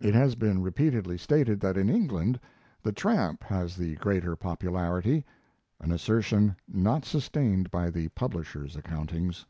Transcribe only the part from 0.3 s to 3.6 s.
been repeatedly stated that in England the Tramp